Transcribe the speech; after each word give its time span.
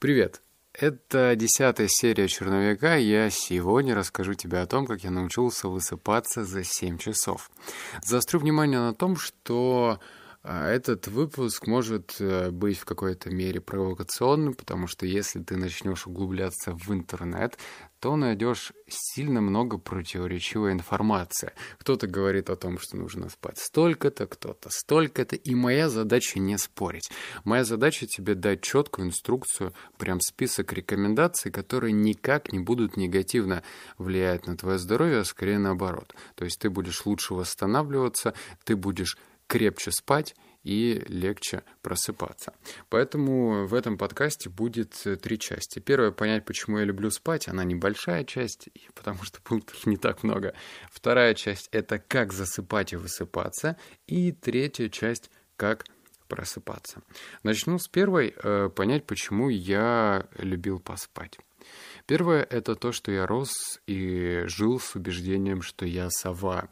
Привет! 0.00 0.40
Это 0.72 1.36
десятая 1.36 1.86
серия 1.86 2.26
«Черновика». 2.26 2.96
Я 2.96 3.28
сегодня 3.28 3.94
расскажу 3.94 4.32
тебе 4.32 4.60
о 4.60 4.66
том, 4.66 4.86
как 4.86 5.04
я 5.04 5.10
научился 5.10 5.68
высыпаться 5.68 6.42
за 6.42 6.64
7 6.64 6.96
часов. 6.96 7.50
Заострю 8.02 8.40
внимание 8.40 8.80
на 8.80 8.94
том, 8.94 9.16
что 9.16 10.00
этот 10.42 11.06
выпуск 11.06 11.66
может 11.66 12.16
э, 12.18 12.50
быть 12.50 12.78
в 12.78 12.86
какой-то 12.86 13.28
мере 13.28 13.60
провокационным, 13.60 14.54
потому 14.54 14.86
что 14.86 15.04
если 15.04 15.42
ты 15.42 15.56
начнешь 15.56 16.06
углубляться 16.06 16.72
в 16.72 16.90
интернет, 16.92 17.58
то 18.00 18.16
найдешь 18.16 18.72
сильно 18.88 19.42
много 19.42 19.76
противоречивой 19.76 20.72
информации. 20.72 21.52
Кто-то 21.78 22.06
говорит 22.06 22.48
о 22.48 22.56
том, 22.56 22.78
что 22.78 22.96
нужно 22.96 23.28
спать 23.28 23.58
столько-то, 23.58 24.26
кто-то 24.26 24.70
столько-то, 24.70 25.36
и 25.36 25.54
моя 25.54 25.90
задача 25.90 26.38
не 26.38 26.56
спорить. 26.56 27.10
Моя 27.44 27.64
задача 27.64 28.06
тебе 28.06 28.34
дать 28.34 28.62
четкую 28.62 29.08
инструкцию, 29.08 29.74
прям 29.98 30.20
список 30.22 30.72
рекомендаций, 30.72 31.52
которые 31.52 31.92
никак 31.92 32.50
не 32.52 32.58
будут 32.60 32.96
негативно 32.96 33.62
влиять 33.98 34.46
на 34.46 34.56
твое 34.56 34.78
здоровье, 34.78 35.18
а 35.18 35.24
скорее 35.24 35.58
наоборот. 35.58 36.14
То 36.34 36.46
есть 36.46 36.58
ты 36.58 36.70
будешь 36.70 37.04
лучше 37.04 37.34
восстанавливаться, 37.34 38.32
ты 38.64 38.76
будешь 38.76 39.18
крепче 39.50 39.90
спать 39.90 40.36
и 40.62 41.02
легче 41.08 41.64
просыпаться. 41.82 42.54
Поэтому 42.88 43.66
в 43.66 43.74
этом 43.74 43.98
подкасте 43.98 44.48
будет 44.48 44.94
э, 45.04 45.16
три 45.16 45.38
части. 45.38 45.80
Первая— 45.80 46.10
понять, 46.12 46.44
почему 46.44 46.78
я 46.78 46.84
люблю 46.84 47.10
спать. 47.10 47.48
Она 47.48 47.64
небольшая 47.64 48.24
часть, 48.24 48.68
потому 48.94 49.24
что 49.24 49.42
пунктов 49.42 49.86
не 49.86 49.96
так 49.96 50.22
много. 50.22 50.54
Вторая 50.92 51.34
часть— 51.34 51.68
это 51.72 51.98
как 51.98 52.32
засыпать 52.32 52.92
и 52.92 52.96
высыпаться. 52.96 53.76
И 54.06 54.32
третья 54.32 54.88
часть— 54.88 55.30
как 55.56 55.84
просыпаться. 56.28 57.02
Начну 57.42 57.78
с 57.78 57.88
первой. 57.88 58.34
Э, 58.36 58.68
понять, 58.68 59.06
почему 59.06 59.48
я 59.48 60.28
любил 60.38 60.78
поспать. 60.78 61.38
Первое— 62.06 62.42
это 62.50 62.74
то, 62.76 62.92
что 62.92 63.12
я 63.12 63.26
рос 63.26 63.80
и 63.86 64.42
жил 64.46 64.80
с 64.80 64.94
убеждением, 64.94 65.62
что 65.62 65.86
я 65.86 66.08
сова. 66.10 66.68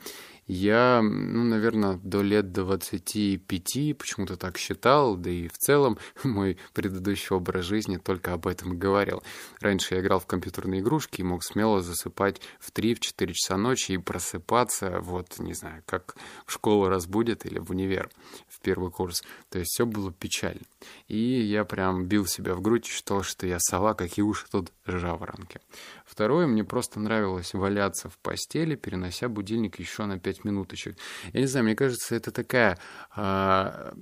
Я, 0.48 1.02
ну, 1.02 1.44
наверное, 1.44 2.00
до 2.02 2.22
лет 2.22 2.52
25 2.52 3.98
почему-то 3.98 4.38
так 4.38 4.56
считал, 4.56 5.14
да 5.14 5.28
и 5.28 5.46
в 5.46 5.58
целом 5.58 5.98
мой 6.24 6.56
предыдущий 6.72 7.36
образ 7.36 7.66
жизни 7.66 7.98
только 7.98 8.32
об 8.32 8.46
этом 8.46 8.78
говорил. 8.78 9.22
Раньше 9.60 9.94
я 9.94 10.00
играл 10.00 10.20
в 10.20 10.26
компьютерные 10.26 10.80
игрушки 10.80 11.20
и 11.20 11.24
мог 11.24 11.44
смело 11.44 11.82
засыпать 11.82 12.40
в 12.60 12.72
3-4 12.72 13.32
часа 13.34 13.58
ночи 13.58 13.92
и 13.92 13.98
просыпаться, 13.98 15.00
вот, 15.02 15.38
не 15.38 15.52
знаю, 15.52 15.82
как 15.84 16.16
в 16.46 16.52
школу 16.52 16.88
разбудят 16.88 17.44
или 17.44 17.58
в 17.58 17.70
универ 17.70 18.08
в 18.48 18.60
первый 18.60 18.90
курс. 18.90 19.22
То 19.50 19.58
есть 19.58 19.72
все 19.72 19.84
было 19.84 20.10
печально. 20.12 20.62
И 21.08 21.18
я 21.18 21.66
прям 21.66 22.06
бил 22.06 22.24
себя 22.24 22.54
в 22.54 22.62
грудь 22.62 22.88
и 22.88 22.90
считал, 22.90 23.22
что 23.22 23.46
я 23.46 23.58
сова, 23.60 23.92
какие 23.92 24.22
уши 24.22 24.46
тут 24.50 24.72
жаворонки. 24.86 25.60
Второе, 26.06 26.46
мне 26.46 26.64
просто 26.64 27.00
нравилось 27.00 27.52
валяться 27.52 28.08
в 28.08 28.16
постели, 28.18 28.76
перенося 28.76 29.28
будильник 29.28 29.78
еще 29.78 30.06
на 30.06 30.18
5 30.18 30.37
минуточек. 30.44 30.96
Я 31.32 31.40
не 31.40 31.46
знаю, 31.46 31.64
мне 31.64 31.74
кажется, 31.74 32.14
это 32.14 32.30
такая 32.30 32.78
а, 33.14 33.94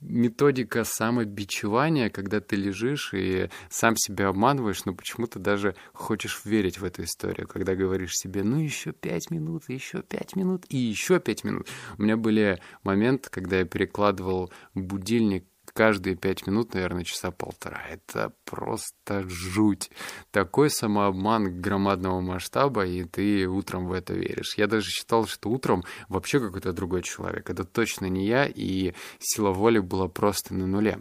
методика 0.00 0.84
самобичевания, 0.84 2.10
когда 2.10 2.40
ты 2.40 2.56
лежишь 2.56 3.12
и 3.14 3.48
сам 3.70 3.96
себя 3.96 4.28
обманываешь, 4.28 4.84
но 4.84 4.94
почему-то 4.94 5.38
даже 5.38 5.74
хочешь 5.92 6.42
верить 6.44 6.78
в 6.78 6.84
эту 6.84 7.04
историю, 7.04 7.48
когда 7.48 7.74
говоришь 7.74 8.14
себе, 8.14 8.42
ну 8.42 8.58
еще 8.58 8.92
5 8.92 9.30
минут, 9.30 9.64
еще 9.68 10.02
5 10.02 10.36
минут 10.36 10.64
и 10.68 10.76
еще 10.76 11.20
5 11.20 11.44
минут. 11.44 11.68
У 11.98 12.02
меня 12.02 12.16
были 12.16 12.60
моменты, 12.82 13.30
когда 13.30 13.58
я 13.58 13.64
перекладывал 13.64 14.52
будильник 14.74 15.44
каждые 15.74 16.16
пять 16.16 16.46
минут, 16.46 16.72
наверное, 16.72 17.04
часа 17.04 17.30
полтора. 17.30 17.82
Это 17.90 18.32
просто 18.44 19.28
жуть. 19.28 19.90
Такой 20.30 20.70
самообман 20.70 21.60
громадного 21.60 22.20
масштаба, 22.20 22.86
и 22.86 23.04
ты 23.04 23.46
утром 23.46 23.88
в 23.88 23.92
это 23.92 24.14
веришь. 24.14 24.54
Я 24.56 24.66
даже 24.66 24.88
считал, 24.88 25.26
что 25.26 25.50
утром 25.50 25.82
вообще 26.08 26.40
какой-то 26.40 26.72
другой 26.72 27.02
человек. 27.02 27.50
Это 27.50 27.64
точно 27.64 28.06
не 28.06 28.26
я, 28.26 28.46
и 28.46 28.94
сила 29.18 29.50
воли 29.50 29.80
была 29.80 30.08
просто 30.08 30.54
на 30.54 30.66
нуле. 30.66 31.00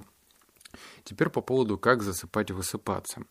Теперь 1.03 1.29
по 1.29 1.41
поводу, 1.41 1.77
как 1.77 2.01
засыпать 2.01 2.49
и 2.49 2.53
высыпаться. 2.53 3.23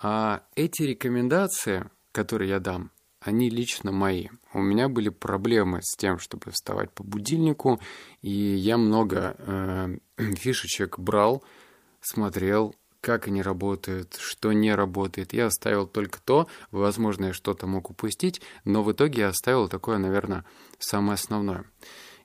А 0.00 0.42
эти 0.56 0.82
рекомендации, 0.82 1.88
которые 2.10 2.50
я 2.50 2.58
дам, 2.58 2.90
они 3.24 3.50
лично 3.50 3.92
мои. 3.92 4.28
У 4.52 4.60
меня 4.60 4.88
были 4.88 5.08
проблемы 5.08 5.80
с 5.82 5.96
тем, 5.96 6.18
чтобы 6.18 6.50
вставать 6.50 6.90
по 6.90 7.04
будильнику, 7.04 7.80
и 8.20 8.30
я 8.30 8.76
много 8.76 9.36
э, 9.38 9.96
фишечек 10.36 10.98
брал, 10.98 11.42
смотрел, 12.00 12.74
как 13.00 13.26
они 13.26 13.42
работают, 13.42 14.16
что 14.20 14.52
не 14.52 14.74
работает. 14.74 15.32
Я 15.32 15.46
оставил 15.46 15.86
только 15.86 16.20
то, 16.20 16.48
возможно, 16.70 17.26
я 17.26 17.32
что-то 17.32 17.66
мог 17.66 17.90
упустить, 17.90 18.40
но 18.64 18.82
в 18.82 18.92
итоге 18.92 19.22
я 19.22 19.28
оставил 19.28 19.68
такое, 19.68 19.98
наверное, 19.98 20.44
самое 20.78 21.14
основное. 21.14 21.64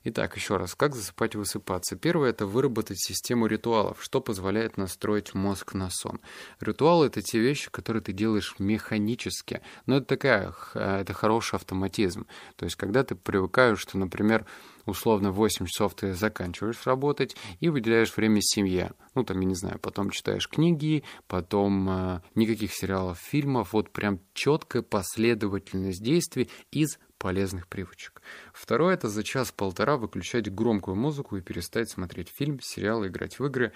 Итак, 0.04 0.36
еще 0.36 0.56
раз, 0.56 0.74
как 0.74 0.94
засыпать 0.94 1.34
и 1.34 1.38
высыпаться? 1.38 1.96
Первое– 1.96 2.30
это 2.30 2.46
выработать 2.46 2.98
систему 3.00 3.46
ритуалов, 3.46 4.02
что 4.02 4.20
позволяет 4.20 4.76
настроить 4.76 5.34
мозг 5.34 5.74
на 5.74 5.90
сон. 5.90 6.20
Ритуалы– 6.60 7.06
это 7.08 7.20
те 7.20 7.38
вещи, 7.38 7.70
которые 7.70 8.02
ты 8.02 8.12
делаешь 8.12 8.54
механически, 8.58 9.60
но 9.86 9.96
это 9.96 10.06
такая, 10.06 10.54
это 10.74 11.12
хороший 11.12 11.56
автоматизм. 11.56 12.26
То 12.56 12.64
есть, 12.64 12.76
когда 12.76 13.02
ты 13.02 13.14
привыкаешь, 13.14 13.80
что, 13.80 13.98
например, 13.98 14.46
условно 14.88 15.32
8 15.32 15.66
часов 15.66 15.94
ты 15.94 16.14
заканчиваешь 16.14 16.86
работать 16.86 17.36
и 17.60 17.68
выделяешь 17.68 18.16
время 18.16 18.40
семье. 18.40 18.92
Ну, 19.14 19.24
там, 19.24 19.40
я 19.40 19.46
не 19.46 19.54
знаю, 19.54 19.78
потом 19.78 20.10
читаешь 20.10 20.48
книги, 20.48 21.04
потом 21.26 21.88
э, 21.90 22.20
никаких 22.34 22.72
сериалов, 22.72 23.18
фильмов, 23.18 23.72
вот 23.72 23.90
прям 23.90 24.20
четкая 24.32 24.82
последовательность 24.82 26.02
действий 26.02 26.50
из 26.70 26.98
полезных 27.18 27.66
привычек. 27.66 28.22
Второе– 28.52 28.94
это 28.94 29.08
за 29.08 29.22
час-полтора 29.22 29.96
выключать 29.96 30.52
громкую 30.52 30.96
музыку 30.96 31.36
и 31.36 31.42
перестать 31.42 31.90
смотреть 31.90 32.28
фильм, 32.28 32.60
сериал, 32.60 33.06
играть 33.06 33.38
в 33.38 33.44
игры. 33.44 33.72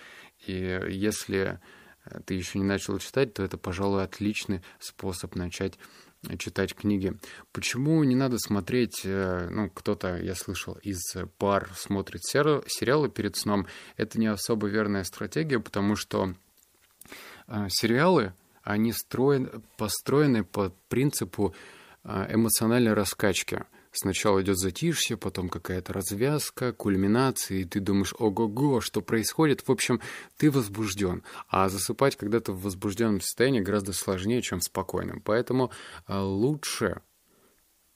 И 0.46 0.52
если 0.88 1.60
э, 2.04 2.20
ты 2.24 2.34
еще 2.34 2.58
не 2.58 2.64
начал 2.64 2.98
читать, 2.98 3.34
то 3.34 3.42
это, 3.42 3.58
пожалуй, 3.58 4.04
отличный 4.04 4.62
способ 4.78 5.34
начать 5.34 5.78
читать 6.38 6.74
книги. 6.74 7.14
Почему 7.52 8.02
не 8.04 8.14
надо 8.14 8.38
смотреть, 8.38 9.02
э, 9.04 9.48
ну, 9.50 9.68
кто-то, 9.70 10.16
я 10.16 10.34
слышал, 10.34 10.74
из 10.82 11.00
пар 11.38 11.70
смотрит 11.74 12.22
сериалы 12.24 13.08
перед 13.08 13.36
сном, 13.36 13.66
это 13.96 14.18
не 14.20 14.28
особо 14.28 14.68
верная 14.68 15.04
стратегия, 15.04 15.58
потому 15.58 15.96
что 15.96 16.34
э, 17.48 17.66
сериалы, 17.68 18.34
они 18.62 18.92
строен, 18.92 19.64
построены 19.76 20.44
по 20.44 20.72
принципу 20.88 21.54
э, 21.54 21.81
эмоциональной 22.04 22.94
раскачки– 22.94 23.64
Сначала 23.94 24.40
идет 24.40 24.56
затишье, 24.56 25.18
потом 25.18 25.50
какая-то 25.50 25.92
развязка, 25.92 26.72
кульминация, 26.72 27.58
и 27.58 27.64
ты 27.64 27.78
думаешь, 27.78 28.14
ого-го, 28.18 28.80
что 28.80 29.02
происходит? 29.02 29.68
В 29.68 29.70
общем, 29.70 30.00
ты 30.38 30.50
возбужден. 30.50 31.22
А 31.48 31.68
засыпать, 31.68 32.16
когда 32.16 32.40
ты 32.40 32.52
в 32.52 32.62
возбужденном 32.62 33.20
состоянии, 33.20 33.60
гораздо 33.60 33.92
сложнее, 33.92 34.40
чем 34.40 34.60
в 34.60 34.64
спокойном. 34.64 35.20
Поэтому 35.20 35.70
а, 36.06 36.24
лучше 36.24 37.02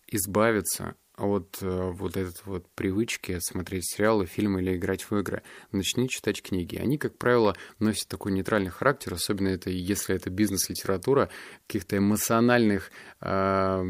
избавиться 0.07 0.97
от 1.17 1.59
э, 1.63 1.91
вот 1.93 2.17
этой 2.17 2.43
вот 2.45 2.67
привычки 2.75 3.39
смотреть 3.41 3.87
сериалы, 3.87 4.27
фильмы 4.27 4.61
или 4.61 4.77
играть 4.77 5.03
в 5.03 5.17
игры. 5.17 5.43
Начни 5.73 6.09
читать 6.09 6.43
книги. 6.43 6.77
Они, 6.77 6.99
как 6.99 7.17
правило, 7.17 7.57
носят 7.79 8.09
такой 8.09 8.33
нейтральный 8.33 8.71
характер, 8.71 9.15
особенно 9.15 9.49
это, 9.49 9.71
если 9.71 10.15
это 10.15 10.31
бизнес-литература, 10.31 11.31
каких-то 11.67 11.97
эмоциональных 11.97 12.91
э, 13.21 13.85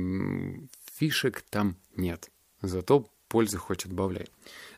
фишек 0.94 1.42
там 1.42 1.76
нет. 1.96 2.30
Зато 2.62 3.10
пользы 3.28 3.58
хоть 3.58 3.84
отбавляй. 3.84 4.28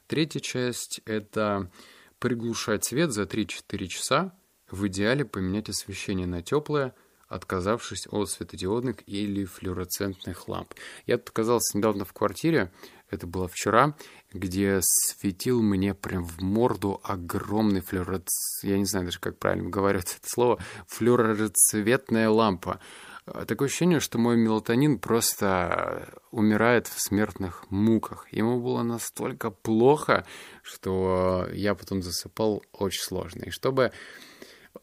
Третья 0.07 0.41
часть— 0.41 1.01
это 1.05 1.71
приглушать 2.19 2.85
свет 2.85 3.13
за 3.13 3.23
3-4 3.25 3.87
часа. 3.87 4.39
В 4.71 4.87
идеале 4.89 5.25
поменять 5.25 5.69
освещение 5.69 6.27
на 6.27 6.43
теплое, 6.43 6.95
отказавшись 7.29 8.07
от 8.11 8.31
светодиодных 8.31 8.97
или 9.07 9.45
флюоресцентных 9.45 10.49
ламп. 10.49 10.75
Я 11.07 11.17
оказался 11.17 11.77
недавно 11.77 12.05
в 12.05 12.13
квартире, 12.13 12.73
это 13.11 13.27
было 13.27 13.49
вчера, 13.49 13.95
где 14.33 14.81
светил 14.83 15.63
мне 15.63 15.95
прям 15.95 16.25
в 16.25 16.41
морду 16.43 17.01
огромный 17.03 17.81
флюорец... 17.81 18.29
Я 18.63 18.79
не 18.79 18.85
знаю 18.85 19.07
даже, 19.07 19.19
как 19.19 19.39
правильно 19.39 19.71
говорится 19.71 20.19
это 20.19 20.29
слово. 20.29 20.59
Флюоресцветная 20.89 22.29
лампа. 22.29 22.81
Э, 23.27 23.45
такое 23.47 23.69
ощущение, 23.69 24.01
что 24.01 24.19
мой 24.19 24.37
мелатонин 24.37 24.99
просто 24.99 26.21
умирает 26.31 26.87
в 26.87 27.01
смертных 27.01 27.71
муках. 27.71 28.31
Ему 28.31 28.61
было 28.61 28.83
настолько 28.83 29.51
плохо, 29.51 30.27
что 30.63 31.49
я 31.53 31.75
потом 31.75 32.03
засыпал 32.03 32.63
очень 32.73 33.03
сложно. 33.03 33.45
И 33.45 33.51
чтобы 33.51 33.93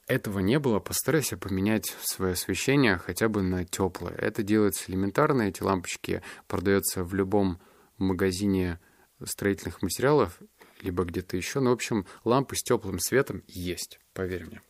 этого 0.08 0.40
не 0.40 0.60
было, 0.60 0.80
постарайся 0.80 1.38
поменять 1.38 1.96
свое 2.02 2.34
освещение 2.34 2.98
хотя 2.98 3.28
бы 3.28 3.42
на 3.42 3.66
теплое. 3.66 4.14
Это 4.14 4.44
делается 4.44 4.92
элементарно. 4.92 5.44
Эти 5.44 5.64
лампочки 5.64 6.22
продаются 6.48 7.04
в 7.04 7.14
любом 7.14 7.60
магазине 7.98 8.80
строительных 9.24 9.82
материалов, 9.82 10.40
либо 10.82 11.04
где-то 11.06 11.38
еще. 11.38 11.60
Ну, 11.60 11.72
в 11.72 11.74
общем, 11.74 12.06
лампы 12.24 12.56
с 12.56 12.64
теплым 12.64 13.00
светом 13.00 13.44
есть, 13.48 14.00
поверь 14.14 14.46
мне. 14.46 14.62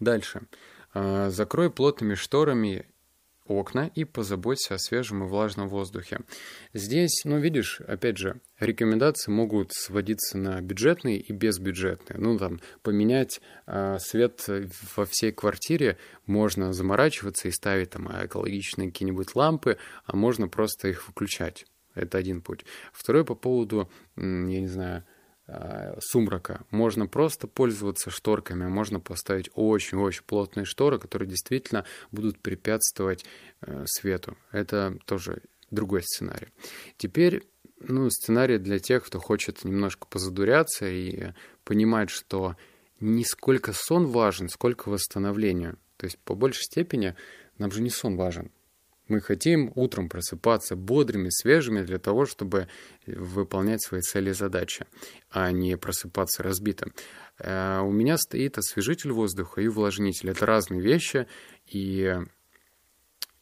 Дальше. 0.00 0.42
А, 0.92 1.30
закрой 1.30 1.70
плотными 1.70 2.14
шторами 2.14 2.86
окна 3.46 3.90
и 3.94 4.04
позаботься 4.04 4.74
о 4.74 4.78
свежем 4.78 5.24
и 5.24 5.26
влажном 5.26 5.68
воздухе. 5.68 6.20
Здесь, 6.72 7.22
ну, 7.24 7.38
видишь, 7.38 7.80
опять 7.80 8.16
же, 8.16 8.40
рекомендации 8.58 9.30
могут 9.30 9.72
сводиться 9.72 10.38
на 10.38 10.60
бюджетные 10.60 11.18
и 11.18 11.32
безбюджетные. 11.32 12.18
Ну, 12.18 12.38
там, 12.38 12.60
поменять 12.82 13.40
э, 13.66 13.98
свет 14.00 14.46
во 14.96 15.04
всей 15.04 15.32
квартире 15.32 15.98
можно 16.26 16.72
заморачиваться 16.72 17.48
и 17.48 17.52
ставить 17.52 17.90
там 17.90 18.08
экологичные 18.08 18.90
какие-нибудь 18.90 19.34
лампы, 19.34 19.78
а 20.06 20.16
можно 20.16 20.48
просто 20.48 20.88
их 20.88 21.06
выключать. 21.08 21.66
Это 21.94 22.18
один 22.18 22.40
путь. 22.40 22.64
Второй 22.92 23.24
по 23.24 23.34
поводу, 23.34 23.88
я 24.16 24.22
не 24.24 24.66
знаю, 24.66 25.04
сумрака. 26.00 26.64
Можно 26.70 27.06
просто 27.06 27.46
пользоваться 27.46 28.10
шторками, 28.10 28.66
можно 28.66 28.98
поставить 28.98 29.50
очень-очень 29.54 30.22
плотные 30.24 30.64
шторы, 30.64 30.98
которые 30.98 31.28
действительно 31.28 31.84
будут 32.10 32.38
препятствовать 32.38 33.26
э, 33.60 33.84
свету. 33.86 34.38
Это 34.52 34.98
тоже 35.04 35.42
другой 35.70 36.02
сценарий. 36.02 36.48
Теперь 36.96 37.42
ну, 37.80 38.08
сценарий 38.10 38.58
для 38.58 38.78
тех, 38.78 39.04
кто 39.04 39.18
хочет 39.18 39.64
немножко 39.64 40.06
позадуряться 40.06 40.88
и 40.88 41.32
понимать, 41.64 42.10
что 42.10 42.56
не 43.00 43.24
сколько 43.24 43.72
сон 43.72 44.06
важен, 44.06 44.48
сколько 44.48 44.88
восстановление. 44.88 45.76
То 45.96 46.06
есть 46.06 46.18
по 46.18 46.34
большей 46.34 46.62
степени 46.62 47.14
нам 47.58 47.70
же 47.70 47.82
не 47.82 47.90
сон 47.90 48.16
важен. 48.16 48.50
Мы 49.08 49.20
хотим 49.20 49.70
утром 49.74 50.08
просыпаться 50.08 50.76
бодрыми, 50.76 51.28
свежими 51.28 51.82
для 51.82 51.98
того, 51.98 52.24
чтобы 52.24 52.68
выполнять 53.06 53.82
свои 53.82 54.00
цели 54.00 54.30
и 54.30 54.34
задачи, 54.34 54.86
а 55.30 55.52
не 55.52 55.76
просыпаться 55.76 56.42
разбитым. 56.42 56.92
Э, 57.38 57.80
у 57.80 57.90
меня 57.90 58.16
стоит 58.16 58.56
освежитель 58.56 59.12
воздуха 59.12 59.60
и 59.60 59.66
увлажнитель. 59.66 60.30
Это 60.30 60.46
разные 60.46 60.80
вещи, 60.80 61.26
и 61.66 62.18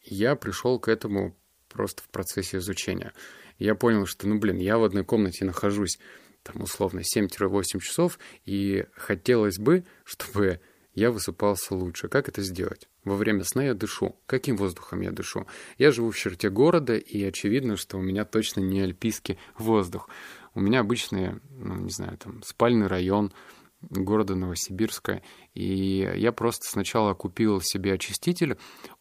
я 0.02 0.34
пришел 0.34 0.80
к 0.80 0.88
этому 0.88 1.36
просто 1.68 2.02
в 2.02 2.08
процессе 2.08 2.58
изучения. 2.58 3.12
Я 3.58 3.74
понял, 3.74 4.06
что, 4.06 4.26
ну, 4.26 4.38
блин, 4.38 4.58
я 4.58 4.78
в 4.78 4.84
одной 4.84 5.04
комнате 5.04 5.44
нахожусь, 5.44 5.98
там, 6.42 6.62
условно, 6.62 7.00
7-8 7.00 7.78
часов, 7.80 8.18
и 8.44 8.84
хотелось 8.94 9.58
бы, 9.58 9.84
чтобы 10.04 10.60
я 10.94 11.10
высыпался 11.10 11.74
лучше. 11.74 12.08
Как 12.08 12.28
это 12.28 12.42
сделать? 12.42 12.88
Во 13.04 13.16
время 13.16 13.44
сна 13.44 13.64
я 13.64 13.74
дышу. 13.74 14.16
Каким 14.26 14.56
воздухом 14.56 15.00
я 15.00 15.10
дышу? 15.10 15.46
Я 15.78 15.90
живу 15.90 16.10
в 16.10 16.16
черте 16.16 16.50
города, 16.50 16.96
и 16.96 17.22
очевидно, 17.24 17.76
что 17.76 17.98
у 17.98 18.02
меня 18.02 18.24
точно 18.24 18.60
не 18.60 18.80
альпийский 18.80 19.38
воздух. 19.58 20.08
У 20.54 20.60
меня 20.60 20.80
обычный, 20.80 21.40
ну, 21.50 21.76
не 21.76 21.90
знаю, 21.90 22.18
там, 22.18 22.42
спальный 22.42 22.86
район 22.86 23.32
города 23.80 24.34
Новосибирска. 24.34 25.22
И 25.54 26.10
я 26.16 26.30
просто 26.32 26.68
сначала 26.68 27.14
купил 27.14 27.60
себе 27.62 27.94
очиститель. 27.94 28.58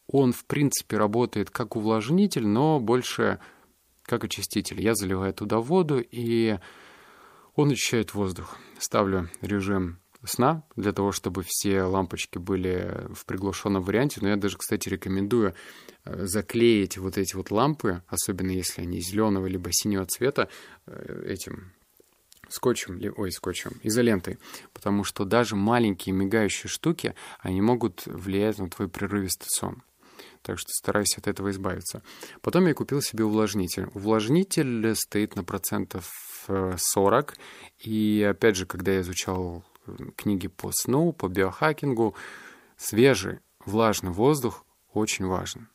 Он, 0.07 0.31
в 0.31 0.45
принципе, 0.45 0.97
работает 0.97 1.49
как 1.49 1.75
увлажнитель, 1.75 2.47
но 2.47 2.79
больше 2.79 3.39
как 4.03 4.23
очиститель. 4.23 4.81
Я 4.81 4.95
заливаю 4.95 5.33
туда 5.33 5.59
воду, 5.59 5.99
и 5.99 6.57
он 7.55 7.71
очищает 7.71 8.13
воздух. 8.13 8.57
Ставлю 8.79 9.29
режим 9.41 9.99
сна, 10.23 10.63
для 10.75 10.93
того, 10.93 11.11
чтобы 11.11 11.43
все 11.45 11.83
лампочки 11.83 12.37
были 12.37 13.07
в 13.13 13.25
приглушенном 13.25 13.83
варианте. 13.83 14.19
Но 14.21 14.29
я 14.29 14.35
даже, 14.35 14.57
кстати, 14.57 14.89
рекомендую 14.89 15.53
э, 16.05 16.25
заклеить 16.25 16.97
вот 16.97 17.17
эти 17.17 17.35
вот 17.35 17.51
лампы, 17.51 18.03
особенно 18.07 18.51
если 18.51 18.81
они 18.81 19.01
зеленого 19.01 19.47
либо 19.47 19.69
синего 19.71 20.05
цвета, 20.05 20.49
э, 20.85 21.25
этим 21.27 21.73
скотчем, 22.49 22.99
ой, 23.17 23.31
скотчем, 23.31 23.79
изолентой, 23.83 24.37
потому 24.73 25.03
что 25.03 25.25
даже 25.25 25.55
маленькие 25.55 26.13
мигающие 26.13 26.69
штуки, 26.69 27.15
они 27.39 27.61
могут 27.61 28.05
влиять 28.05 28.57
на 28.59 28.69
твой 28.69 28.89
прерывистый 28.89 29.47
сон. 29.49 29.83
Так 30.41 30.59
что 30.59 30.69
стараюсь 30.71 31.17
от 31.17 31.27
этого 31.27 31.51
избавиться. 31.51 32.01
Потом 32.41 32.65
я 32.65 32.73
купил 32.73 33.01
себе 33.01 33.23
увлажнитель. 33.23 33.87
Увлажнитель 33.93 34.95
стоит 34.95 35.35
на 35.35 35.43
процентов 35.43 36.11
40. 36.47 37.31
Э, 37.31 37.35
И 37.79 38.23
опять 38.23 38.55
же, 38.55 38.65
когда 38.65 38.91
я 38.91 39.01
изучал 39.01 39.63
книги 40.15 40.47
по 40.47 40.71
сну, 40.71 41.13
по 41.13 41.27
биохакингу. 41.27 42.15
Свежий, 42.77 43.39
влажный 43.65 44.11
воздух 44.11 44.65
очень 44.93 45.25
важен. 45.25 45.69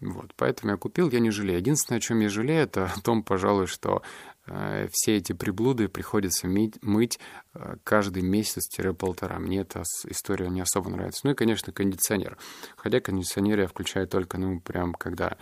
Вот, 0.00 0.32
поэтому 0.36 0.72
я 0.72 0.76
купил, 0.76 1.10
я 1.10 1.20
не 1.20 1.30
жалею. 1.30 1.58
Единственное, 1.58 1.98
о 1.98 2.00
чем 2.00 2.20
я 2.20 2.28
жалею, 2.28 2.62
это 2.62 2.84
о 2.96 3.00
том, 3.00 3.22
пожалуй, 3.22 3.66
что 3.66 4.02
э, 4.46 4.88
все 4.92 5.16
эти 5.16 5.32
приблуды 5.32 5.88
приходится 5.88 6.46
мыть, 6.46 6.74
мыть 6.82 7.18
э, 7.54 7.76
каждый 7.82 8.22
месяц-полтора. 8.22 9.38
Мне 9.38 9.60
эта 9.60 9.82
история 10.04 10.48
не 10.48 10.60
особо 10.60 10.90
нравится. 10.90 11.22
Ну 11.24 11.30
и, 11.30 11.34
конечно, 11.34 11.72
кондиционер. 11.72 12.36
Хотя 12.76 13.00
кондиционер 13.00 13.60
я 13.60 13.66
включаю 13.68 14.06
только, 14.06 14.36
ну, 14.36 14.60
прям 14.60 14.92
когда 14.92 15.38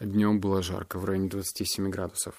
днем 0.00 0.40
было 0.40 0.62
жарко, 0.62 0.98
в 0.98 1.04
районе 1.04 1.28
27 1.28 1.88
градусов. 1.88 2.34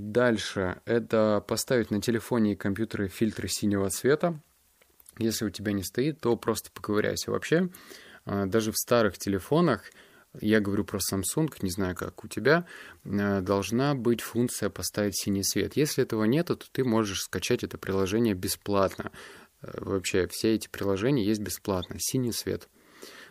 Дальше 0.00 0.80
это 0.86 1.44
поставить 1.46 1.90
на 1.90 2.00
телефоне 2.00 2.52
и 2.52 2.56
компьютере 2.56 3.08
фильтры 3.08 3.48
синего 3.48 3.90
цвета. 3.90 4.40
Если 5.18 5.44
у 5.44 5.50
тебя 5.50 5.72
не 5.72 5.82
стоит, 5.82 6.20
то 6.20 6.34
просто 6.36 6.70
поковыряйся. 6.72 7.30
Вообще, 7.30 7.68
а, 8.24 8.46
даже 8.46 8.72
в 8.72 8.78
старых 8.78 9.18
телефонах, 9.18 9.84
я 10.40 10.60
говорю 10.60 10.84
про 10.84 10.98
Samsung, 10.98 11.52
не 11.60 11.70
знаю, 11.70 11.94
как 11.94 12.24
у 12.24 12.28
тебя, 12.28 12.66
а, 13.04 13.42
должна 13.42 13.94
быть 13.94 14.22
функция 14.22 14.70
поставить 14.70 15.20
синий 15.20 15.44
свет. 15.44 15.76
Если 15.76 16.02
этого 16.02 16.24
нет, 16.24 16.46
то 16.46 16.56
ты 16.56 16.82
можешь 16.82 17.20
скачать 17.20 17.62
это 17.62 17.76
приложение 17.76 18.32
бесплатно. 18.32 19.12
Э, 19.60 19.84
вообще, 19.84 20.26
все 20.28 20.54
эти 20.54 20.68
приложения 20.68 21.26
есть 21.26 21.42
бесплатно. 21.42 21.96
Синий 21.98 22.32
свет. 22.32 22.70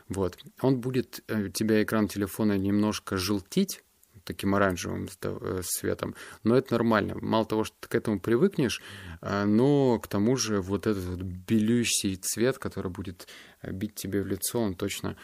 Вот. 0.07 0.37
Он 0.61 0.79
будет 0.79 1.23
э, 1.27 1.49
тебя 1.49 1.81
экран 1.81 2.07
телефона 2.07 2.59
немножко 2.59 3.17
желтить, 3.17 3.83
таким 4.29 4.53
оранжевым 4.53 5.09
э, 5.23 5.61
светом. 5.63 6.13
Но 6.43 6.55
это 6.55 6.73
нормально. 6.75 7.17
Мало 7.19 7.45
того, 7.45 7.63
что 7.63 7.75
ты 7.79 7.87
к 7.87 7.95
этому 7.95 8.19
привыкнешь, 8.19 8.79
а, 9.21 9.45
но 9.45 9.97
к 9.97 10.07
тому 10.07 10.37
же 10.37 10.61
вот 10.61 10.85
этот 10.85 11.03
вот 11.03 11.21
белющий 11.21 12.15
цвет, 12.15 12.59
который 12.59 12.91
будет 12.91 13.27
э, 13.63 13.71
бить 13.71 13.95
тебе 13.95 14.21
в 14.21 14.27
лицо, 14.27 14.59
он 14.61 14.75
точно 14.75 15.17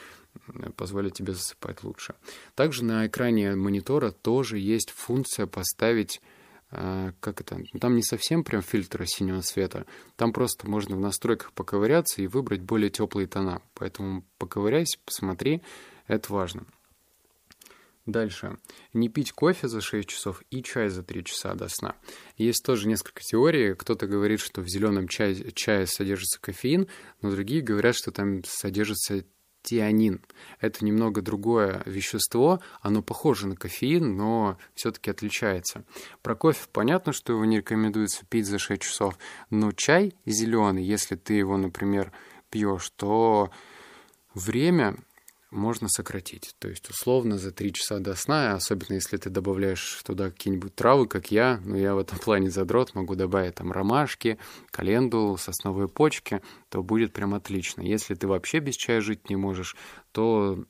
позволит 0.75 1.13
тебе 1.13 1.34
засыпать 1.34 1.84
лучше. 1.84 2.16
Также 2.56 2.84
на 2.84 3.06
экране 3.06 3.56
монитора 3.56 4.12
тоже 4.12 4.57
есть 4.57 4.90
функция 4.90 5.46
поставить 5.46 6.22
как 6.72 7.40
это, 7.40 7.62
там 7.80 7.96
не 7.96 8.04
совсем 8.04 8.44
прям 8.44 8.62
фильтр 8.62 9.06
синего 9.06 9.42
цвета, 9.42 9.86
там 10.18 10.34
просто 10.34 10.68
можно 10.69 10.98
в 10.98 11.00
настройках 11.00 11.54
поковыряться 11.54 12.22
и 12.22 12.28
выбрать 12.28 12.62
более 12.62 12.90
теплые 12.90 13.28
тона. 13.28 13.62
Поэтому 13.75 14.25
поковыряйся, 14.40 14.98
посмотри, 15.06 15.62
это 16.08 16.34
важно. 16.34 16.65
Дальше. 18.05 18.57
Не 18.93 19.09
пить 19.09 19.31
кофе 19.31 19.67
за 19.67 19.81
6 19.81 20.07
часов 20.07 20.43
и 20.51 20.62
чай 20.62 20.89
за 20.89 21.01
3 21.01 21.24
часа 21.24 21.55
до 21.55 21.67
сна. 21.69 21.95
Есть 22.38 22.63
тоже 22.63 22.88
несколько 22.88 23.21
теорий. 23.21 23.74
Кто-то 23.74 24.05
говорит, 24.05 24.39
что 24.39 24.62
в 24.62 24.67
зеленом 24.67 25.07
чае, 25.07 25.51
чае 25.53 25.88
содержится 25.88 26.39
кофеин, 26.39 26.88
но 27.21 27.31
другие 27.31 27.62
говорят, 27.62 27.95
что 27.95 28.12
там 28.12 28.43
содержится 28.43 29.25
тианин. 29.63 30.21
Это 30.59 30.85
немного 30.85 31.24
другое 31.24 31.81
вещество, 31.88 32.62
оно 32.81 33.01
похоже 33.01 33.47
на 33.47 33.55
кофеин, 33.55 34.15
но 34.15 34.59
все-таки 34.75 35.09
отличается. 35.09 35.83
Про 36.21 36.35
кофе 36.35 36.67
понятно, 36.71 37.12
что 37.12 37.33
его 37.33 37.43
не 37.45 37.57
рекомендуется 37.57 38.24
пить 38.27 38.45
за 38.45 38.59
6 38.59 38.83
часов, 38.83 39.17
но 39.50 39.71
чай 39.71 40.13
зеленый, 40.27 40.83
если 40.83 41.15
ты 41.15 41.33
его, 41.33 41.57
например, 41.57 42.12
пьешь, 42.51 42.91
то 42.91 43.50
время 44.35 44.97
можно 45.55 45.88
сократить. 45.88 46.55
То 46.59 46.67
есть, 46.67 46.89
условно, 46.89 47.38
за 47.38 47.51
три 47.51 47.74
часа 47.74 48.00
до 48.00 48.15
сна, 48.15 48.53
особенно 48.53 48.95
если 48.95 49.17
ты 49.17 49.29
добавляешь 49.29 50.01
туда 50.03 50.29
какие-нибудь 50.29 50.75
травы, 50.75 51.07
как 51.07 51.31
я, 51.31 51.62
ну, 51.63 51.75
я 51.75 51.95
в 51.95 52.00
этом 52.00 52.19
плане 52.24 52.50
задрот, 52.50 52.93
могу 52.93 53.15
добавить 53.15 53.55
там 53.55 53.71
ромашки, 53.71 54.38
календулу, 54.71 55.38
сосновые 55.38 55.88
почки, 55.88 56.41
то 56.69 56.83
будет 56.83 57.13
прям 57.13 57.33
отлично. 57.33 57.81
Если 57.81 58.15
ты 58.15 58.27
вообще 58.27 58.59
без 58.59 58.75
чая 58.75 59.01
жить 59.01 59.29
не 59.29 59.35
можешь, 59.35 59.75
то 60.12 60.63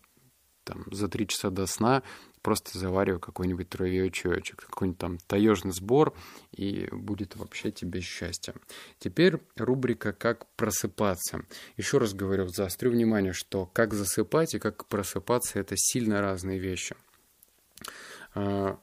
там, 0.63 0.85
за 0.91 1.07
три 1.07 1.27
часа 1.27 1.49
до 1.49 1.65
сна 1.65 2.03
просто 2.45 2.77
завариваю 2.77 3.19
какой-нибудь 3.19 3.69
травяной 3.69 4.11
чаечек, 4.11 4.67
какой-нибудь 4.67 4.99
там 4.99 5.17
таежный 5.17 5.71
сбор, 5.71 6.13
и 6.51 6.87
будет 6.91 7.35
вообще 7.37 7.71
тебе 7.71 8.01
счастье. 8.01 8.53
Теперь 8.99 9.39
рубрика 9.55 10.13
«Как 10.13 10.45
просыпаться». 10.55 11.41
Еще 11.75 11.97
раз 11.97 12.13
говорю, 12.13 12.47
заострю 12.49 12.91
внимание, 12.91 13.33
что 13.33 13.65
как 13.65 13.95
засыпать 13.95 14.53
и 14.53 14.59
как 14.59 14.85
просыпаться– 14.85 15.57
это 15.59 15.73
сильно 15.75 16.21
разные 16.21 16.59
вещи. 16.59 16.95
А, 18.35 18.77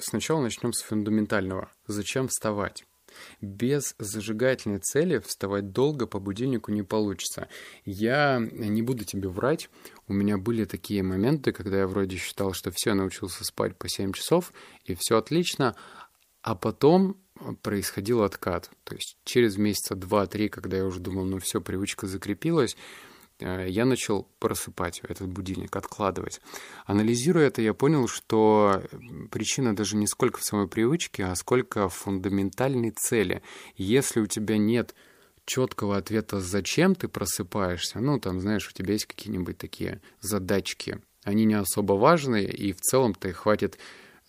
сначала 0.00 0.42
начнем 0.42 0.72
с 0.72 0.82
фундаментального. 0.82 1.70
Зачем 1.86 2.26
вставать? 2.26 2.86
Без 3.40 3.94
зажигательной 3.98 4.78
цели 4.78 5.18
вставать 5.18 5.72
долго 5.72 6.06
по 6.06 6.18
будильнику 6.18 6.72
не 6.72 6.82
получится. 6.82 7.48
Я 7.84 8.38
не 8.38 8.82
буду 8.82 9.04
тебе 9.04 9.28
врать, 9.28 9.70
у 10.08 10.12
меня 10.12 10.38
были 10.38 10.64
такие 10.64 11.02
моменты, 11.02 11.52
когда 11.52 11.78
я 11.78 11.86
вроде 11.86 12.16
считал, 12.16 12.52
что 12.52 12.70
все, 12.70 12.94
научился 12.94 13.44
спать 13.44 13.76
по 13.76 13.88
7 13.88 14.12
часов, 14.12 14.52
и 14.84 14.94
все 14.94 15.18
отлично, 15.18 15.76
а 16.42 16.54
потом 16.54 17.16
происходил 17.62 18.22
откат. 18.22 18.70
То 18.84 18.94
есть 18.94 19.16
через 19.24 19.56
месяца 19.56 19.94
2-3, 19.94 20.48
когда 20.48 20.76
я 20.76 20.84
уже 20.84 21.00
думал, 21.00 21.24
ну 21.24 21.38
все, 21.38 21.60
привычка 21.60 22.06
закрепилась, 22.06 22.76
я 23.38 23.84
начал 23.84 24.28
просыпать 24.38 25.00
этот 25.00 25.28
будильник, 25.28 25.76
откладывать. 25.76 26.40
Анализируя 26.86 27.48
это, 27.48 27.60
я 27.62 27.74
понял, 27.74 28.08
что 28.08 28.82
причина 29.30 29.76
даже 29.76 29.96
не 29.96 30.06
сколько 30.06 30.38
в 30.38 30.44
самой 30.44 30.68
привычке, 30.68 31.24
а 31.24 31.34
сколько 31.34 31.88
в 31.88 31.94
фундаментальной 31.94 32.90
цели. 32.90 33.42
Если 33.76 34.20
у 34.20 34.26
тебя 34.26 34.56
нет 34.56 34.94
четкого 35.44 35.96
ответа, 35.96 36.40
зачем 36.40 36.94
ты 36.94 37.08
просыпаешься, 37.08 38.00
ну, 38.00 38.18
там, 38.18 38.40
знаешь, 38.40 38.68
у 38.68 38.72
тебя 38.72 38.94
есть 38.94 39.06
какие-нибудь 39.06 39.58
такие 39.58 40.00
задачки, 40.20 41.00
они 41.22 41.44
не 41.44 41.54
особо 41.54 41.94
важны, 41.94 42.44
и 42.44 42.72
в 42.72 42.80
целом-то 42.80 43.32
хватит 43.32 43.78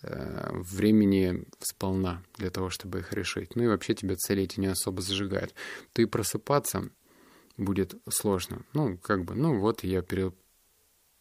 э, 0.02 0.50
времени 0.52 1.44
сполна 1.60 2.22
для 2.36 2.50
того, 2.50 2.70
чтобы 2.70 3.00
их 3.00 3.12
решить. 3.12 3.56
Ну 3.56 3.64
и 3.64 3.68
вообще 3.68 3.94
тебя 3.94 4.16
цели 4.16 4.42
эти 4.42 4.58
не 4.60 4.66
особо 4.66 5.00
зажигают. 5.00 5.54
То 5.92 6.02
и 6.02 6.06
просыпаться 6.06 6.90
будет 7.58 7.94
сложно. 8.08 8.62
Ну, 8.72 8.96
как 8.96 9.24
бы, 9.24 9.34
ну 9.34 9.58
вот 9.58 9.84
я 9.84 10.00
пере, 10.00 10.32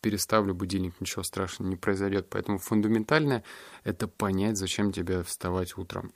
переставлю 0.02 0.54
будильник, 0.54 0.94
ничего 1.02 1.24
страшного 1.24 1.70
не 1.70 1.76
произойдет. 1.76 2.28
Поэтому 2.30 2.60
фундаментальное— 2.60 3.44
это 3.84 4.08
понять, 4.08 4.58
зачем 4.58 4.94
тебе 4.94 5.24
вставать 5.24 5.78
утром. 5.78 6.14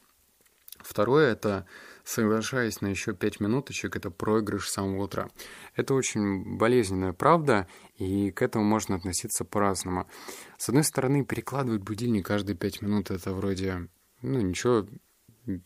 Второе— 0.78 1.32
это 1.34 1.66
соглашаясь 2.04 2.82
на 2.82 2.88
еще 2.88 3.14
пять 3.14 3.40
минуточек, 3.40 3.96
это 3.96 4.10
проигрыш 4.10 4.70
с 4.70 4.74
самого 4.74 5.04
утра. 5.04 5.30
Это 5.76 5.94
очень 5.94 6.58
болезненная 6.58 7.14
правда, 7.14 7.68
и 7.96 8.32
к 8.32 8.42
этому 8.42 8.66
можно 8.66 8.96
относиться 8.96 9.46
по-разному. 9.46 10.08
С 10.58 10.70
одной 10.70 10.84
стороны, 10.84 11.24
перекладывать 11.24 11.84
будильник 11.84 12.26
каждые 12.26 12.56
пять 12.56 12.82
минут— 12.82 13.12
это 13.12 13.34
вроде, 13.34 13.88
ну, 14.22 14.42
ничего, 14.42 14.88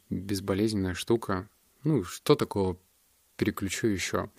безболезненная 0.10 0.94
штука. 0.94 1.50
Ну, 1.84 2.04
что 2.04 2.36
такого 2.36 2.78
переключу 3.36 3.88
еще. 3.88 4.30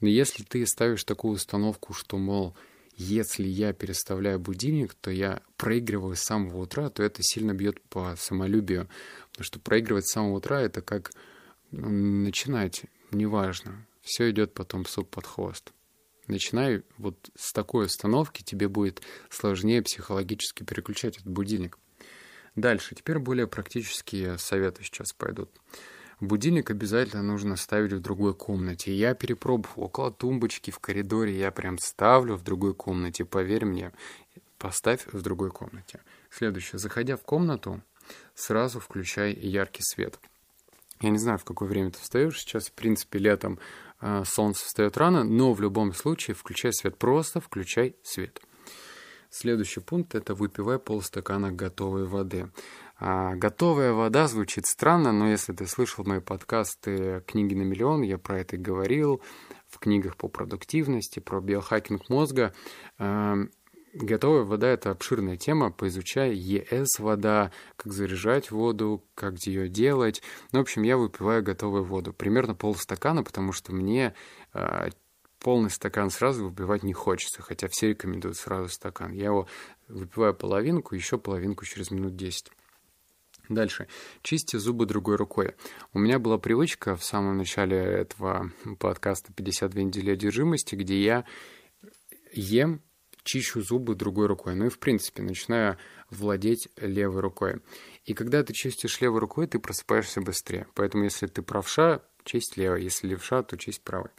Но 0.00 0.08
если 0.08 0.42
ты 0.42 0.66
ставишь 0.66 1.04
такую 1.04 1.34
установку, 1.34 1.92
что, 1.92 2.18
мол, 2.18 2.56
если 2.96 3.44
я 3.44 3.72
переставляю 3.72 4.38
будильник, 4.38 4.94
то 4.94 5.10
я 5.10 5.42
проигрываю 5.56 6.14
с 6.14 6.20
самого 6.20 6.58
утра, 6.58 6.90
то 6.90 7.02
это 7.02 7.22
сильно 7.22 7.54
бьет 7.54 7.80
по 7.88 8.14
самолюбию. 8.16 8.88
Потому 9.30 9.44
что 9.44 9.58
проигрывать 9.58 10.06
с 10.06 10.12
самого 10.12 10.36
утра— 10.36 10.60
это 10.62 10.82
как 10.82 11.12
начинать, 11.70 12.84
неважно. 13.10 13.86
Все 14.02 14.30
идет 14.30 14.52
потом 14.52 14.84
суп 14.84 15.10
под 15.10 15.26
хвост. 15.26 15.72
Начинай 16.26 16.82
вот 16.98 17.30
с 17.36 17.52
такой 17.52 17.86
установки, 17.86 18.42
тебе 18.42 18.68
будет 18.68 19.02
сложнее 19.28 19.82
психологически 19.82 20.62
переключать 20.62 21.16
этот 21.16 21.28
будильник. 21.28 21.78
Дальше, 22.54 22.94
теперь 22.94 23.18
более 23.18 23.46
практические 23.46 24.38
советы 24.38 24.84
сейчас 24.84 25.12
пойдут. 25.12 25.50
Будильник 26.22 26.70
обязательно 26.70 27.24
нужно 27.24 27.56
ставить 27.56 27.92
в 27.92 27.98
другой 27.98 28.32
комнате. 28.32 28.94
Я 28.94 29.12
перепробовал 29.12 29.86
около 29.86 30.12
тумбочки 30.12 30.70
в 30.70 30.78
коридоре, 30.78 31.36
я 31.36 31.50
прям 31.50 31.78
ставлю 31.78 32.36
в 32.36 32.44
другой 32.44 32.74
комнате. 32.74 33.24
Поверь 33.24 33.64
мне, 33.64 33.90
поставь 34.56 35.04
в 35.12 35.20
другой 35.20 35.50
комнате. 35.50 35.98
Следующее. 36.30 36.78
Заходя 36.78 37.16
в 37.16 37.22
комнату, 37.22 37.82
сразу 38.36 38.78
включай 38.78 39.34
яркий 39.34 39.82
свет. 39.82 40.20
Я 41.00 41.10
не 41.10 41.18
знаю, 41.18 41.38
в 41.38 41.44
какое 41.44 41.68
время 41.68 41.90
ты 41.90 41.98
встаешь. 41.98 42.38
Сейчас, 42.38 42.68
в 42.68 42.72
принципе, 42.72 43.18
летом 43.18 43.58
э, 44.00 44.22
солнце 44.24 44.64
встает 44.64 44.96
рано, 44.96 45.24
но 45.24 45.52
в 45.52 45.60
любом 45.60 45.92
случае 45.92 46.36
включай 46.36 46.72
свет. 46.72 46.98
Просто 46.98 47.40
включай 47.40 47.96
свет. 48.04 48.40
Следующий 49.28 49.80
пункт– 49.80 50.14
это 50.14 50.34
выпивай 50.34 50.78
полстакана 50.78 51.50
готовой 51.50 52.04
воды. 52.04 52.50
А, 53.04 53.34
готовая 53.34 53.92
вода 53.94 54.28
звучит 54.28 54.64
странно, 54.64 55.10
но 55.10 55.28
если 55.28 55.52
ты 55.52 55.66
слышал 55.66 56.04
мои 56.04 56.20
подкасты 56.20 57.24
«Книги 57.26 57.52
на 57.52 57.62
миллион», 57.62 58.02
я 58.02 58.16
про 58.16 58.38
это 58.38 58.56
говорил, 58.56 59.20
в 59.66 59.80
книгах 59.80 60.16
по 60.16 60.28
продуктивности, 60.28 61.18
про 61.18 61.40
биохакинг 61.40 62.08
мозга. 62.08 62.54
Э, 62.98 63.34
Готовая 63.94 64.44
вода— 64.44 64.68
это 64.68 64.90
обширная 64.92 65.36
тема, 65.36 65.70
поизучай 65.70 66.32
ЕС 66.32 66.98
вода, 66.98 67.50
как 67.76 67.92
заряжать 67.92 68.50
воду, 68.52 69.04
как 69.16 69.34
ее 69.46 69.68
делать. 69.68 70.22
Ну, 70.52 70.60
в 70.60 70.62
общем, 70.62 70.82
я 70.82 70.96
выпиваю 70.96 71.42
готовую 71.42 71.84
воду, 71.84 72.12
примерно 72.14 72.54
полстакана, 72.54 73.24
потому 73.24 73.52
что 73.52 73.74
мне 73.74 74.14
э, 74.54 74.90
полный 75.40 75.70
стакан 75.70 76.08
сразу 76.08 76.48
выпивать 76.48 76.84
не 76.84 76.92
хочется, 76.94 77.42
хотя 77.42 77.66
все 77.68 77.88
рекомендуют 77.88 78.36
сразу 78.36 78.68
стакан. 78.68 79.12
Я 79.12 79.26
его 79.26 79.48
выпиваю 79.88 80.34
половинку, 80.34 80.94
еще 80.94 81.18
половинку 81.18 81.66
через 81.66 81.90
минут 81.90 82.14
10. 82.14 82.52
Дальше. 83.48 83.88
Чисти 84.22 84.56
зубы 84.56 84.86
другой 84.86 85.16
рукой. 85.16 85.54
У 85.92 85.98
меня 85.98 86.18
была 86.18 86.38
привычка 86.38 86.96
в 86.96 87.04
самом 87.04 87.38
начале 87.38 87.76
этого 87.76 88.52
подкаста 88.78 89.32
«52 89.32 89.82
недели 89.82 90.10
одержимости», 90.10 90.74
где 90.74 91.02
я 91.02 91.24
ем 92.32 92.82
чищу 93.24 93.62
зубы 93.62 93.94
другой 93.94 94.26
рукой. 94.26 94.54
Ну 94.54 94.66
и, 94.66 94.68
в 94.68 94.78
принципе, 94.78 95.22
начинаю 95.22 95.76
владеть 96.10 96.68
левой 96.76 97.20
рукой. 97.20 97.60
И 98.04 98.14
когда 98.14 98.42
ты 98.42 98.52
чистишь 98.52 99.00
левой 99.00 99.20
рукой, 99.20 99.46
ты 99.46 99.58
просыпаешься 99.58 100.20
быстрее. 100.20 100.66
Поэтому, 100.74 101.04
если 101.04 101.26
ты 101.26 101.42
правша, 101.42 102.02
честь 102.24 102.56
левой. 102.56 102.82
Если 102.82 103.06
левша, 103.06 103.42
то 103.42 103.56
честь 103.56 103.82
правой. 103.82 104.10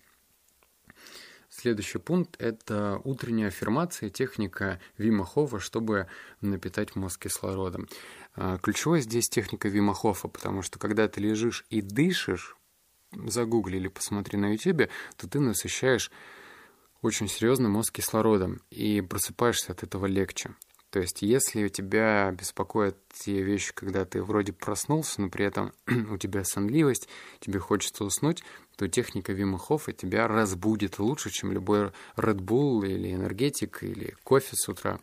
Следующий 1.56 2.00
пункт– 2.00 2.36
это 2.40 3.00
утренняя 3.04 3.50
аффирмация, 3.50 4.10
техника 4.10 4.82
Вима 4.98 5.24
Хофа, 5.24 5.60
чтобы 5.60 6.08
напитать 6.42 6.96
мозг 6.96 7.22
кислородом. 7.22 7.88
А, 8.36 8.58
ключевой 8.58 9.02
здесь 9.02 9.30
техника 9.30 9.68
Вима 9.70 9.94
Хофа, 9.94 10.28
потому 10.28 10.64
что 10.64 10.80
когда 10.80 11.08
ты 11.08 11.22
лежишь 11.22 11.64
и 11.70 11.84
дышишь, 11.84 12.58
загугли 13.12 13.78
или 13.78 13.88
посмотри 13.88 14.40
на 14.40 14.52
YouTube, 14.54 14.90
то 15.16 15.30
ты 15.30 15.40
насыщаешь 15.40 16.12
очень 17.04 17.28
серьезно 17.28 17.70
мозг 17.70 17.94
кислородом, 17.94 18.62
и 18.72 19.02
просыпаешься 19.02 19.74
от 19.74 19.84
этого 19.84 20.08
легче. 20.08 20.56
То 20.94 21.00
есть, 21.00 21.24
если 21.24 21.64
у 21.64 21.70
тебя 21.70 22.32
беспокоят 22.38 22.96
те 23.12 23.42
вещи, 23.42 23.74
когда 23.74 24.06
ты 24.06 24.22
вроде 24.22 24.54
проснулся, 24.54 25.22
но 25.22 25.30
при 25.30 25.44
этом 25.44 25.74
у 26.12 26.18
тебя 26.18 26.44
сонливость, 26.44 27.10
тебе 27.40 27.58
хочется 27.58 28.04
уснуть, 28.04 28.44
то 28.76 28.88
техника 28.88 29.34
Вима 29.34 29.58
Хоффа 29.58 29.92
тебя 29.92 30.28
разбудит 30.28 31.00
лучше, 31.00 31.32
чем 31.32 31.52
любой 31.52 31.92
Red 32.16 32.42
Bull 32.42 32.88
или 32.88 33.12
энергетик 33.12 33.82
или 33.82 34.16
кофе 34.24 34.56
с 34.56 34.70
утра. 34.70 35.00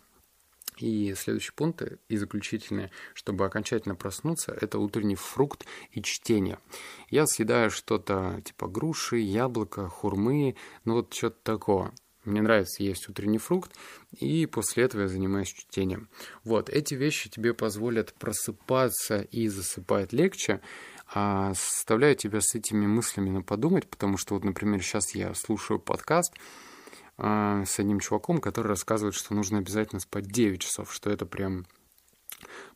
И 0.76 1.12
следующий 1.14 1.50
пункт 1.50 1.82
и 2.08 2.16
заключительный, 2.16 2.92
чтобы 3.12 3.44
окончательно 3.44 3.96
проснуться, 3.96 4.56
это 4.60 4.78
утренний 4.78 5.16
фрукт 5.16 5.66
и 5.90 6.00
чтение. 6.02 6.60
Я 7.08 7.26
съедаю 7.26 7.68
что-то 7.72 8.40
типа 8.44 8.68
груши, 8.68 9.16
яблока, 9.16 9.88
хурмы, 9.88 10.54
ну 10.84 10.94
вот 10.94 11.12
что-то 11.12 11.38
такого. 11.42 11.92
Мне 12.24 12.42
нравится 12.42 12.82
есть 12.82 13.08
утренний 13.08 13.38
фрукт, 13.38 13.72
и 14.12 14.44
после 14.46 14.84
этого 14.84 15.02
я 15.02 15.08
занимаюсь 15.08 15.48
чтением. 15.48 16.08
Вот, 16.44 16.68
эти 16.68 16.94
вещи 16.94 17.30
тебе 17.30 17.54
позволят 17.54 18.12
просыпаться 18.14 19.22
и 19.22 19.48
засыпать 19.48 20.12
легче, 20.12 20.60
а 21.12 21.54
составляю 21.54 22.14
тебя 22.16 22.40
с 22.42 22.54
этими 22.54 22.86
мыслями 22.86 23.30
на 23.30 23.42
подумать, 23.42 23.88
потому 23.88 24.18
что 24.18 24.34
вот, 24.34 24.44
например, 24.44 24.82
сейчас 24.82 25.14
я 25.14 25.32
слушаю 25.34 25.80
подкаст, 25.80 26.34
а, 27.16 27.64
с 27.64 27.78
одним 27.78 28.00
чуваком, 28.00 28.38
который 28.38 28.68
рассказывает, 28.68 29.14
что 29.14 29.34
нужно 29.34 29.58
обязательно 29.58 30.00
спать 30.00 30.26
9 30.26 30.60
часов, 30.60 30.92
что 30.92 31.10
это 31.10 31.26
прям 31.26 31.66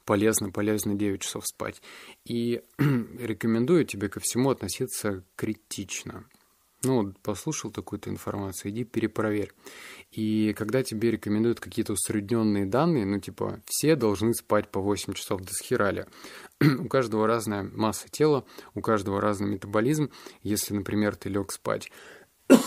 полезно, 0.05 0.51
полезно 0.51 0.95
9 0.95 1.21
часов 1.23 1.47
спать. 1.47 1.81
И 2.25 2.63
рекомендую 2.79 3.85
тебе 3.85 4.09
ко 4.09 4.21
всему 4.21 4.51
относиться 4.51 5.23
критично. 5.37 6.25
Ну, 6.85 7.15
послушал 7.23 7.71
такую-то 7.71 8.11
информацию, 8.11 8.71
иди 8.71 8.85
перепроверь. 8.85 9.53
И 10.13 10.55
когда 10.57 10.83
тебе 10.83 11.11
рекомендуют 11.11 11.61
какие-то 11.61 11.95
усредненные 11.95 12.67
данные, 12.67 13.07
ну, 13.07 13.19
типа, 13.19 13.61
все 13.67 13.97
должны 13.97 14.35
спать 14.35 14.71
по 14.71 14.81
8 14.81 15.15
часов 15.15 15.41
до 15.41 15.53
схерали. 15.53 16.07
у 16.79 16.89
каждого 16.89 17.27
разная 17.27 17.63
масса 17.63 18.09
тела, 18.09 18.45
у 18.75 18.81
каждого 18.81 19.21
разный 19.21 19.49
метаболизм. 19.49 20.11
Если, 20.43 20.75
например, 20.75 21.17
ты 21.17 21.29
лег 21.29 21.53
спать 21.53 21.91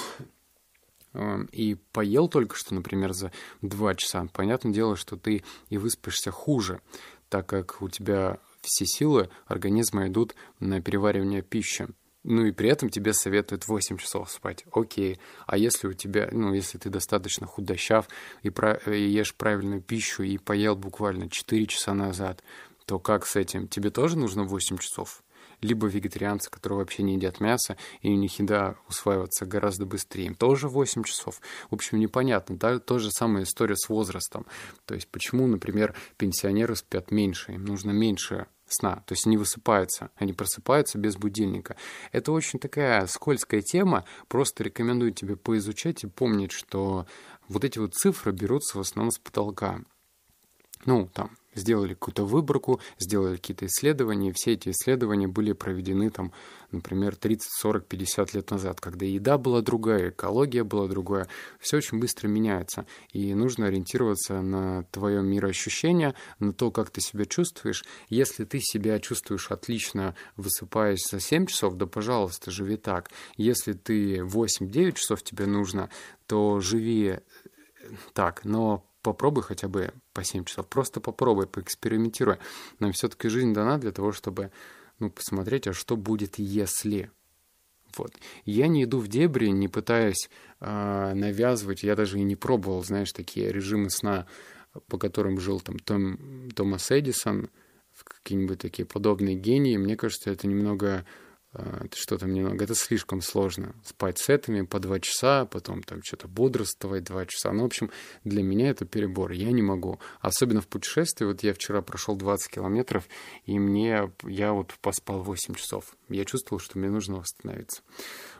и 1.52 1.76
поел 1.92 2.28
только 2.28 2.56
что, 2.56 2.74
например, 2.74 3.14
за 3.14 3.32
два 3.62 3.96
часа, 3.96 4.28
понятное 4.34 4.74
дело, 4.74 4.96
что 4.96 5.16
ты 5.16 5.44
и 5.70 5.78
выспишься 5.78 6.32
хуже, 6.32 6.82
так 7.30 7.48
как 7.48 7.82
у 7.82 7.90
тебя 7.90 8.40
все 8.62 8.86
силы 8.86 9.30
организма 9.46 10.08
идут 10.08 10.36
на 10.60 10.82
переваривание 10.82 11.42
пищи. 11.42 11.88
Ну 12.30 12.46
и 12.46 12.52
при 12.52 12.68
этом 12.68 12.90
тебе 12.90 13.14
советуют 13.14 13.70
8 13.70 13.98
часов 13.98 14.30
спать. 14.30 14.66
Окей. 14.74 15.18
А 15.46 15.58
если 15.58 15.88
у 15.88 15.94
тебя, 15.94 16.28
ну, 16.34 16.54
если 16.54 16.78
ты 16.78 16.90
достаточно 16.90 17.48
худощав 17.48 18.10
и, 18.44 18.50
про, 18.50 18.74
и 18.74 19.00
ешь 19.00 19.34
правильную 19.34 19.82
пищу 19.82 20.24
и 20.24 20.38
поел 20.38 20.76
буквально 20.76 21.30
4 21.30 21.66
часа 21.68 21.94
назад, 21.94 22.44
то 22.86 23.00
как 23.00 23.26
с 23.26 23.38
этим? 23.38 23.70
Тебе 23.70 23.92
тоже 23.92 24.18
нужно 24.18 24.44
8 24.44 24.78
часов? 24.78 25.24
Либо 25.62 25.88
вегетарианцы, 25.88 26.50
которые 26.50 26.80
вообще 26.80 27.04
не 27.04 27.16
едят 27.16 27.40
мясо, 27.40 27.78
и 28.02 28.10
у 28.10 28.16
них 28.16 28.40
еда 28.40 28.76
усваивается 28.88 29.46
гораздо 29.46 29.86
быстрее. 29.86 30.34
Тоже 30.34 30.68
8 30.68 31.04
часов. 31.04 31.42
В 31.70 31.76
общем, 31.76 32.00
непонятно. 32.00 32.58
Да? 32.58 32.80
То 32.80 33.00
же 33.00 33.12
самая 33.12 33.44
история 33.44 33.76
с 33.76 33.90
возрастом. 33.90 34.46
То 34.86 34.96
есть 34.96 35.08
почему, 35.08 35.48
например, 35.48 35.96
пенсионеры 36.18 36.76
спят 36.76 37.12
меньше, 37.12 37.54
им 37.54 37.66
нужно 37.66 37.92
меньше 37.92 38.48
сна, 38.68 39.04
то 39.06 39.14
есть 39.14 39.26
не 39.26 39.38
высыпаются, 39.38 40.12
они 40.16 40.34
просыпаются 40.34 40.98
без 40.98 41.16
будильника. 41.16 41.76
Это 42.12 42.32
очень 42.32 42.60
такая 42.60 43.08
скользкая 43.08 43.62
тема, 43.62 44.06
просто 44.28 44.64
рекомендую 44.64 45.14
тебе 45.14 45.36
поизучать 45.36 46.04
и 46.04 46.08
помнить, 46.08 46.52
что 46.52 47.08
вот 47.48 47.64
эти 47.64 47.80
вот 47.80 47.96
цифры 47.96 48.32
берутся 48.32 48.78
в 48.78 48.82
основном 48.82 49.12
с 49.12 49.20
потолка. 49.20 49.82
Ну, 50.86 51.10
там, 51.14 51.38
сделали 51.58 51.94
какую-то 51.94 52.26
выборку, 52.26 52.80
сделали 53.00 53.36
какие-то 53.36 53.66
исследования, 53.66 54.34
все 54.34 54.54
эти 54.54 54.70
исследования 54.70 55.28
были 55.28 55.54
проведены 55.54 56.10
там, 56.10 56.32
например, 56.72 57.16
30, 57.16 57.50
40, 57.50 57.86
50 57.86 58.34
лет 58.34 58.52
назад, 58.52 58.80
когда 58.82 59.06
еда 59.06 59.38
была 59.38 59.62
другая, 59.62 60.10
экология 60.10 60.64
была 60.64 60.88
другая, 60.88 61.28
все 61.60 61.78
очень 61.78 62.00
быстро 62.00 62.28
меняется, 62.28 62.86
и 63.12 63.34
нужно 63.34 63.68
ориентироваться 63.68 64.42
на 64.42 64.84
твое 64.92 65.22
мироощущение, 65.22 66.14
на 66.40 66.54
то, 66.54 66.72
как 66.72 66.90
ты 66.90 67.02
себя 67.02 67.26
чувствуешь. 67.26 67.84
Если 68.10 68.46
ты 68.46 68.60
себя 68.62 69.00
чувствуешь 69.00 69.52
отлично, 69.52 70.16
высыпаясь 70.36 71.08
за 71.10 71.20
7 71.20 71.46
часов, 71.48 71.76
да, 71.76 71.86
пожалуйста, 71.86 72.52
живи 72.52 72.78
так. 72.78 73.10
Если 73.36 73.74
ты 73.74 74.18
8-9 74.20 74.94
часов 74.94 75.24
тебе 75.24 75.46
нужно, 75.46 75.90
то 76.26 76.60
живи 76.60 77.20
так, 78.14 78.44
но 78.44 78.86
попробуй 79.08 79.44
хотя 79.44 79.70
бы 79.70 79.94
по 80.12 80.22
7 80.22 80.44
часов. 80.44 80.68
Просто 80.68 81.00
попробуй, 81.00 81.48
поэкспериментируй. 81.48 82.38
Нам 82.80 82.92
все-таки 82.92 83.30
жизнь 83.30 83.54
дана 83.54 83.78
для 83.78 83.94
того, 83.94 84.12
чтобы 84.12 84.52
ну, 85.00 85.10
посмотреть, 85.10 85.68
а 85.68 85.74
что 85.74 85.96
будет, 85.96 86.40
если. 86.40 87.10
Вот. 87.96 88.12
Я 88.44 88.68
не 88.68 88.84
иду 88.84 89.00
в 89.00 89.08
дебри, 89.08 89.48
не 89.48 89.70
пытаюсь 89.70 90.30
э, 90.60 91.14
навязывать, 91.14 91.84
я 91.84 91.96
даже 91.96 92.20
и 92.20 92.24
не 92.24 92.36
пробовал, 92.36 92.84
знаешь, 92.84 93.14
такие 93.14 93.50
режимы 93.50 93.90
сна, 93.90 94.28
по 94.88 94.98
которым 94.98 95.40
жил 95.40 95.62
там 95.62 95.80
Том, 95.80 96.50
Томас 96.54 96.92
Эдисон, 96.92 97.50
какие-нибудь 98.04 98.60
такие 98.60 98.86
подобные 98.86 99.36
гении. 99.36 99.78
Мне 99.78 99.96
кажется, 99.96 100.32
это 100.32 100.48
немного 100.48 101.06
это 101.54 101.96
что 101.96 102.18
там 102.18 102.34
немного, 102.34 102.64
это 102.64 102.76
слишком 102.76 103.22
сложно. 103.22 103.74
Спать 103.84 104.20
сетами 104.20 104.62
по 104.62 104.80
два 104.80 105.00
часа, 105.00 105.46
потом 105.46 105.82
там 105.82 106.02
что-то 106.04 106.28
бодрствовать 106.28 107.06
два 107.06 107.26
часа. 107.26 107.52
Ну, 107.52 107.64
в 107.64 107.66
общем, 107.66 107.90
для 108.24 108.44
меня 108.44 108.70
это 108.70 108.86
перебор, 108.86 109.32
я 109.32 109.52
не 109.52 109.62
могу. 109.62 110.00
Особенно 110.20 110.62
в 110.62 110.68
путешествии, 110.68 111.26
вот 111.26 111.44
я 111.44 111.54
вчера 111.54 111.82
прошел 111.82 112.16
20 112.16 112.52
километров, 112.52 113.08
и 113.46 113.58
мне, 113.60 114.12
я 114.24 114.54
вот 114.54 114.74
поспал 114.82 115.24
8 115.24 115.56
часов. 115.56 115.96
Я 116.10 116.26
чувствовал, 116.26 116.60
что 116.60 116.78
мне 116.78 116.90
нужно 116.90 117.18
восстановиться. 117.18 117.82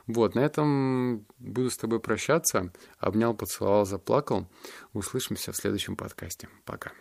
Вот, 0.06 0.34
на 0.34 0.40
этом 0.40 1.26
буду 1.38 1.70
с 1.70 1.76
тобой 1.76 2.00
прощаться. 2.00 2.72
Обнял, 2.98 3.34
поцеловал, 3.34 3.84
заплакал. 3.84 4.48
Услышимся 4.92 5.52
в 5.52 5.56
следующем 5.56 5.96
подкасте. 5.96 6.48
Пока. 6.64 6.92